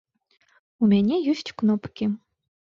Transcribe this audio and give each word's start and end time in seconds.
У 0.81 0.89
мяне 0.95 1.15
ёсць 1.35 1.53
кнопкі. 1.63 2.05